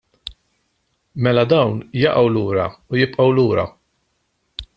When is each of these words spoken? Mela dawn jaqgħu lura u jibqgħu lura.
Mela 1.27 1.43
dawn 1.53 1.77
jaqgħu 2.05 2.33
lura 2.39 2.67
u 2.93 3.01
jibqgħu 3.03 3.33
lura. 3.41 3.71